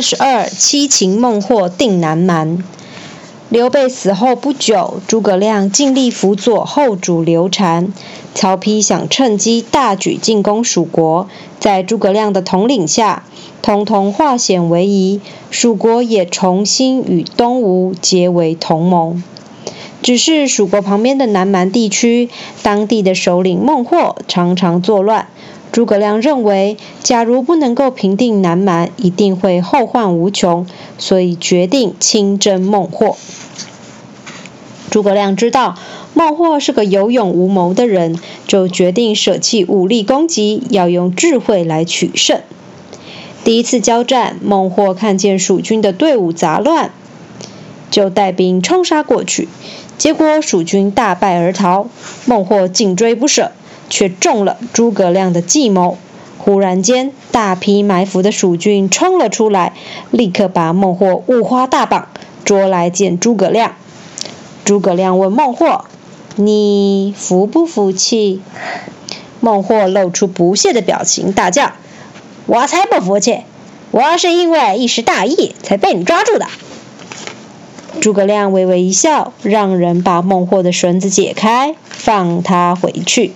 [0.00, 2.64] 二十二，七擒孟获定南蛮。
[3.50, 7.92] 刘备死后不久，诸葛亮尽力辅佐后主刘禅。
[8.34, 11.28] 曹丕想趁机大举进攻蜀国，
[11.58, 13.24] 在诸葛亮的统领下，
[13.60, 15.20] 通通化险为夷，
[15.50, 19.22] 蜀国也重新与东吴结为同盟。
[20.00, 22.30] 只是蜀国旁边的南蛮地区，
[22.62, 25.28] 当地的首领孟获常常作乱。
[25.72, 30.66] 诸葛亮认为，假如不能够平定南蛮，一定会后患无穷，
[30.98, 33.16] 所以决定亲征孟获。
[34.90, 35.76] 诸葛亮知道
[36.12, 42.40] 孟获是个有勇无谋的人，就决定舍弃武力攻击，要用智慧来取胜。
[43.44, 46.90] 第一次交战，孟获看见蜀军的队伍杂乱，
[47.92, 49.48] 就带兵冲杀过去，
[49.96, 51.86] 结果蜀军大败而逃。
[52.26, 53.52] 孟获紧追不舍。
[53.90, 55.98] 却中了诸葛亮的计谋。
[56.38, 59.74] 忽然间，大批埋伏的蜀军冲了出来，
[60.10, 62.08] 立刻把孟获五花大绑，
[62.46, 63.74] 捉来见诸葛亮。
[64.64, 65.84] 诸葛亮问孟获
[66.36, 68.40] ：“你服不服气？”
[69.40, 71.72] 孟获露出不屑的表情，大叫
[72.46, 73.40] ：“我才不服气！
[73.90, 76.46] 我是因为一时大意才被你抓住的。”
[78.00, 83.32] 诸葛亮微微一笑，让人把孟获的绳子解开，放他回去。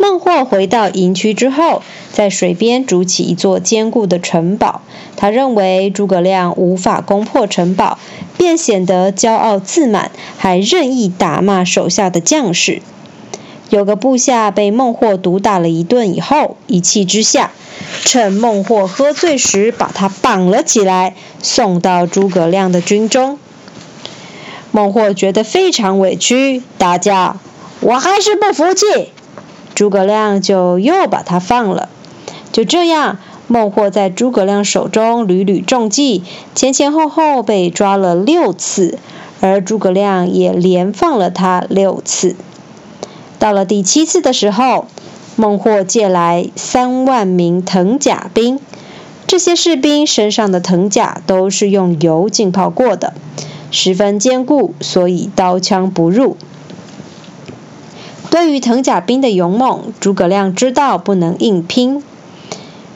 [0.00, 4.80] 孟获回到营区之后，在水边筑起一座坚固的城堡。
[5.14, 7.98] 他认为诸葛亮无法攻破城堡，
[8.38, 12.80] 便显得骄傲自满，还任意打骂手下的将士。
[13.68, 17.50] 有个部下被孟获毒打了一顿以后，一气之下，
[18.02, 23.38] 趁孟获喝醉时，把他绑了起来，送到诸葛亮的军中。
[24.70, 27.36] 孟获觉得非常委屈，大叫
[27.80, 28.86] ：“我还是不服气！”
[29.74, 31.88] 诸葛亮就又把他放了。
[32.52, 36.22] 就这样，孟获在诸葛亮手中屡屡中计，
[36.54, 38.98] 前前后后被抓了六次，
[39.40, 42.36] 而诸葛亮也连放了他六次。
[43.38, 44.86] 到了第七次的时候，
[45.36, 48.58] 孟获借来三万名藤甲兵，
[49.26, 53.14] 这些士兵身上的藤甲都是用油浸泡过的，
[53.70, 56.36] 十分坚固，所以刀枪不入。
[58.30, 62.02] 对于藤甲兵的勇猛，诸葛亮知道不能硬拼，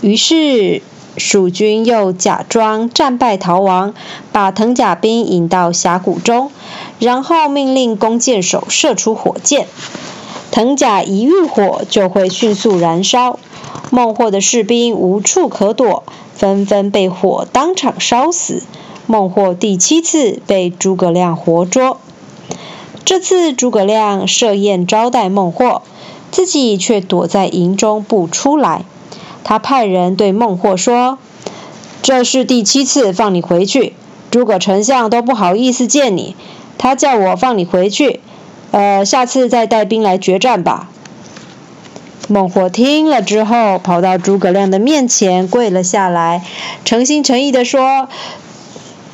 [0.00, 0.82] 于是
[1.16, 3.92] 蜀军又假装战败逃亡，
[4.30, 6.52] 把藤甲兵引到峡谷中，
[7.00, 9.66] 然后命令弓箭手射出火箭，
[10.52, 13.40] 藤甲一遇火就会迅速燃烧，
[13.90, 16.04] 孟获的士兵无处可躲，
[16.34, 18.62] 纷纷被火当场烧死。
[19.08, 21.98] 孟获第七次被诸葛亮活捉。
[23.06, 25.82] 这次诸葛亮设宴招待孟获，
[26.32, 28.82] 自己却躲在营中不出来。
[29.44, 31.16] 他派人对孟获说
[32.02, 33.94] ：“这是第七次放你回去，
[34.32, 36.34] 诸葛丞相都不好意思见你，
[36.78, 38.18] 他叫我放你回去。
[38.72, 40.88] 呃，下次再带兵来决战吧。”
[42.28, 46.42] 孟获听了之后，跑到诸葛亮的面前跪了下来，
[46.84, 48.08] 诚心诚意地说：“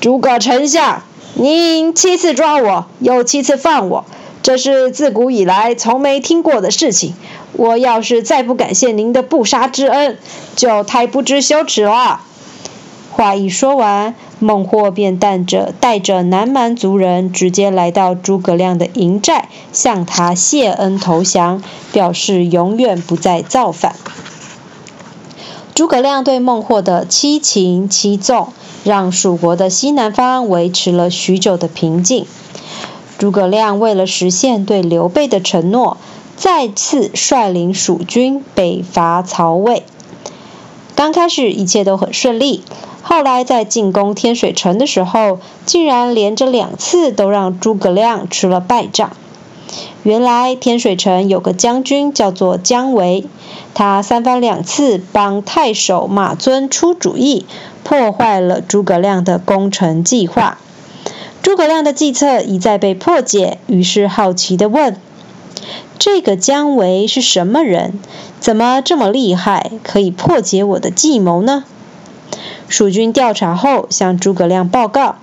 [0.00, 1.02] 诸葛丞相。”
[1.42, 4.04] 您七次抓我，又七次放我，
[4.42, 7.14] 这是自古以来从没听过的事情。
[7.54, 10.18] 我要是再不感谢您的不杀之恩，
[10.54, 12.20] 就太不知羞耻了。
[13.10, 23.96] 话一说完，孟获便带着带着南蛮族人，直接来到诸葛亮的营寨，向他谢恩投降，表示永远不再造反。
[25.74, 28.48] 诸葛亮对孟获的七擒七纵。
[28.82, 32.24] 让蜀国的西南方维持了许久的平静。
[33.18, 35.98] 诸葛亮为了实现对刘备的承诺，
[36.38, 39.82] 再次率领蜀军北伐曹魏。
[40.94, 42.62] 刚开始一切都很顺利，
[43.02, 49.10] 后来在进攻天水城的时候，竟然连着两次都让诸葛亮吃了败仗。
[50.02, 53.26] 原来天水城有个将军叫做姜维，
[53.74, 57.46] 他三番两次帮太守马尊出主意。
[57.82, 60.58] 破坏了诸葛亮的攻城计划，
[61.42, 64.96] 诸葛亮的计策一再被破解，于是好奇地问
[65.98, 67.98] ：“这个姜维是什么人？
[68.38, 71.64] 怎么这么厉害，可以破解我的计谋呢？”
[72.68, 75.16] 蜀军调查后向诸葛亮报告：“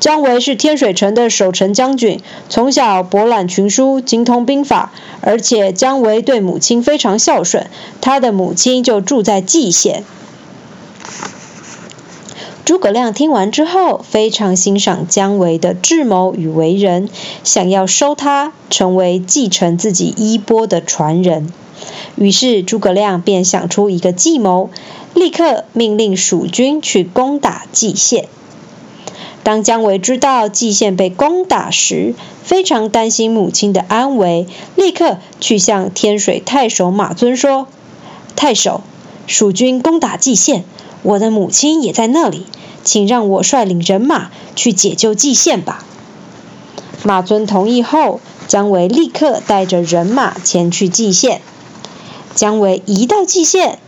[0.00, 7.68] 姜维是天水城的守城将军，从小博览群书，精通兵法，而且姜维对母亲非常孝顺，
[8.00, 10.04] 他的母亲就住在蓟县。”
[12.64, 17.08] 诸葛亮听完之后，非常欣赏姜维的智谋与为人，
[17.42, 21.50] 想要收他成为继承自己衣钵的传人。
[22.14, 24.68] 于是诸葛亮便想出一个计谋，
[25.14, 28.28] 立刻命令蜀军去攻打蓟县。
[29.42, 37.66] 当姜维知道蓟县被攻打时，非常担心母亲的安危，立刻去向天水太守马尊说
[38.36, 38.82] ：“太守，
[39.26, 40.64] 蜀军攻打蓟县，
[41.02, 42.46] 我的母亲也在那里，
[42.84, 45.84] 请让我率领人马去解救蓟县吧。”
[47.04, 51.40] 马尊同意后，姜维立刻带着人马前去蓟县。
[52.34, 53.78] 姜维一到蓟县，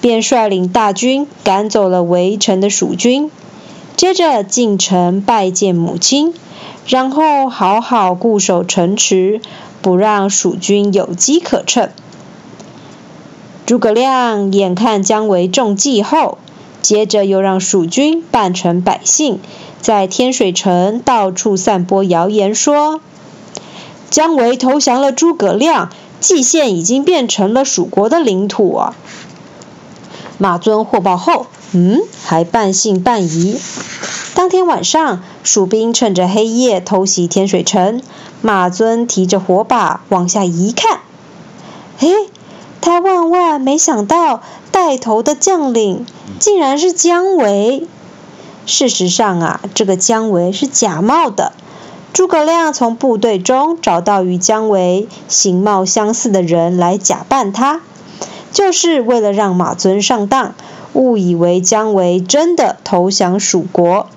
[0.00, 3.30] 便率领大军赶走了围城的蜀军。
[3.98, 6.32] 接着进城拜见母亲，
[6.86, 9.40] 然后好好固守城池，
[9.82, 11.90] 不让蜀军有机可乘。
[13.66, 16.38] 诸葛亮眼看姜维中计后，
[16.80, 19.40] 接着又让蜀军扮成百姓，
[19.80, 23.00] 在天水城到处散播谣言，说
[24.10, 25.90] 姜维投降了诸葛亮，
[26.20, 28.80] 蓟县已经变成了蜀国的领土！
[30.38, 31.46] 马尊获报后。
[31.72, 33.60] 嗯，还半信半疑。
[34.34, 38.00] 当天晚上，蜀兵趁着黑夜偷袭天水城。
[38.40, 41.00] 马尊提着火把往下一看，
[41.98, 42.08] 嘿，
[42.80, 46.06] 他万万没想到，带头的将领
[46.38, 47.88] 竟然是姜维。
[48.64, 51.52] 事实上啊，这个姜维是假冒的。
[52.12, 57.80] 诸葛亮从部队中找到与姜维形貌相似的人来假扮他，
[58.52, 60.54] 就是为了让马尊上当。
[60.92, 64.08] 误以为姜维真的投降蜀国，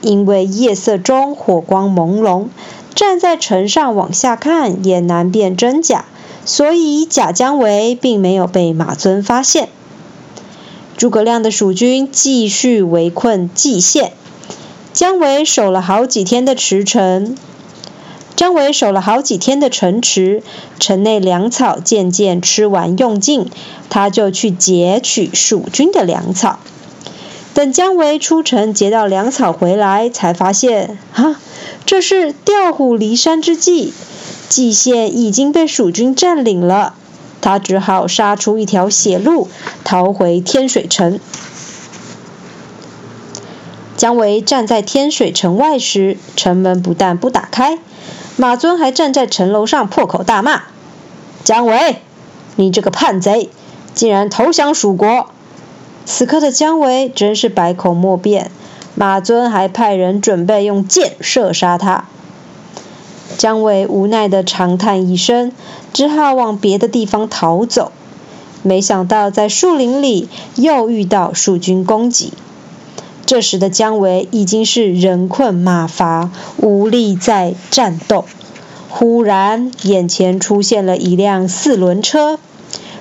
[0.00, 2.46] 因为夜色中火光朦胧，
[2.94, 6.04] 站在城上往下看也难辨真假，
[6.44, 9.68] 所以假姜维并没有被马尊发现。
[10.96, 14.12] 诸葛亮的蜀军继续围困蓟县，
[14.92, 17.36] 姜维守了好几天的池城。
[18.34, 20.42] 姜维守了好几天的城池，
[20.80, 23.50] 城内粮草渐渐吃完用尽，
[23.88, 26.58] 他就去劫取蜀军的粮草。
[27.54, 31.36] 等姜维出城劫到粮草回来，才发现，哈，
[31.84, 33.92] 这是调虎离山之计，
[34.48, 36.94] 蓟县已经被蜀军占领了。
[37.42, 39.48] 他只好杀出一条血路，
[39.84, 41.20] 逃回天水城。
[43.96, 47.78] 姜维站在天水城外时，城门不但不打开。
[48.36, 50.62] 马尊还站在城楼上破口大骂
[51.44, 51.96] ：“姜维，
[52.56, 53.50] 你这个叛贼，
[53.94, 55.26] 竟然投降蜀国！”
[56.06, 58.50] 此刻的姜维真是百口莫辩。
[58.94, 62.04] 马尊还派人准备用箭射杀他。
[63.38, 65.52] 姜维无奈的长叹一声，
[65.92, 67.92] 只好往别的地方逃走。
[68.62, 72.34] 没想到在树林里又遇到蜀军攻击。
[73.32, 78.26] 这时的姜维已经是人困马乏，无力再战斗。
[78.90, 82.38] 忽然，眼前出现了一辆四轮车，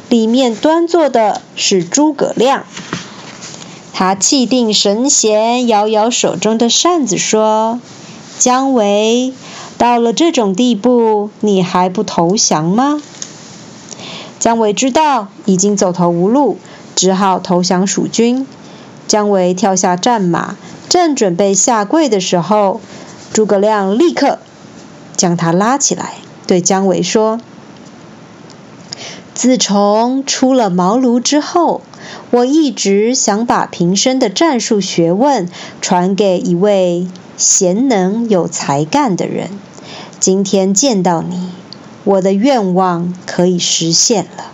[0.08, 2.64] 里面端坐的是诸葛亮。
[3.92, 7.82] 他气定神闲，摇摇手中的扇子说
[8.40, 9.34] ：“姜维，
[9.78, 13.02] 到了这种地步，你还不投降吗？”
[14.40, 16.58] 姜维知道已经走投无路，
[16.96, 18.48] 只好投降蜀军。
[19.12, 20.56] 姜维跳下战马，
[20.88, 22.80] 正准备下跪的时候，
[23.34, 24.40] 诸葛亮立刻
[25.18, 26.14] 将他拉起来，
[26.48, 27.38] 对姜维说
[29.36, 31.82] ：“自从出了茅庐之后，
[32.30, 35.50] 我一直想把平生的战术学问
[35.82, 39.50] 传给一位贤能有才干的人。
[40.22, 41.50] 今天见到你，
[42.06, 44.46] 我的愿望可以实现了。”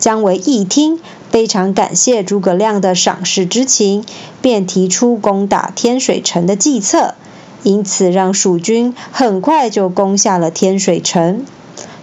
[0.00, 0.98] 姜维一听。
[1.36, 4.06] 非常感谢诸葛亮的赏识之情，
[4.40, 7.14] 便提出攻打天水城的计策，
[7.62, 11.44] 因此让蜀军很快就攻下了天水城。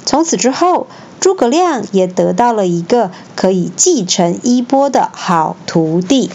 [0.06, 0.86] 从此之后，
[1.20, 6.30] 诸葛亮也得到了一个可以继承衣钵的好徒弟。